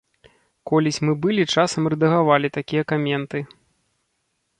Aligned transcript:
Колісь 0.69 0.99
мы 1.09 1.13
былі 1.25 1.43
часам 1.55 1.83
рэдагавалі 1.93 2.47
такія 2.57 2.83
каменты. 2.93 3.43